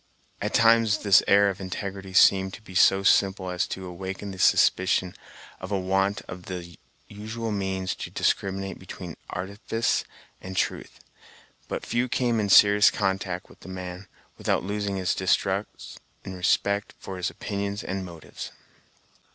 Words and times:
At 0.41 0.55
times 0.55 1.03
this 1.03 1.21
air 1.27 1.47
of 1.51 1.61
integrity 1.61 2.11
seemed 2.13 2.55
to 2.55 2.61
be 2.63 2.73
so 2.73 3.03
simple 3.03 3.51
as 3.51 3.67
to 3.67 3.85
awaken 3.85 4.31
the 4.31 4.39
suspicion 4.39 5.13
of 5.59 5.71
a 5.71 5.77
want 5.77 6.23
of 6.27 6.45
the 6.45 6.75
usual 7.07 7.51
means 7.51 7.93
to 7.97 8.09
discriminate 8.09 8.79
between 8.79 9.15
artifice 9.29 10.03
and 10.41 10.57
truth; 10.57 11.01
but 11.67 11.85
few 11.85 12.09
came 12.09 12.39
in 12.39 12.49
serious 12.49 12.89
contact 12.89 13.47
with 13.47 13.59
the 13.59 13.69
man, 13.69 14.07
without 14.39 14.63
losing 14.63 14.95
this 14.97 15.13
distrust 15.13 15.99
in 16.25 16.33
respect 16.33 16.95
for 16.97 17.17
his 17.17 17.29
opinions 17.29 17.83
and 17.83 18.03
motives. 18.03 18.51